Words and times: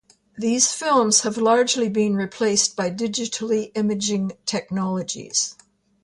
These 0.35 0.73
films 0.73 1.19
have 1.21 1.37
largely 1.37 1.87
been 1.87 2.15
replaced 2.15 2.75
by 2.75 2.89
digitally 2.89 3.71
imaging 3.75 4.31
technologies. 4.47 5.55